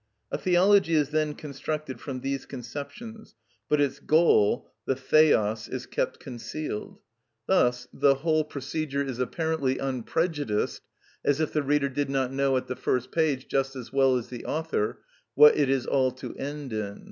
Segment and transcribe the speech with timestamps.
[0.31, 3.35] A theology is then constructed from these conceptions,
[3.69, 6.97] but its goal, the θεος, is kept concealed;
[7.45, 10.81] thus the whole procedure is apparently unprejudiced,
[11.23, 14.29] as if the reader did not know at the first page, just as well as
[14.29, 15.03] the author,
[15.35, 16.99] what it is all to end in.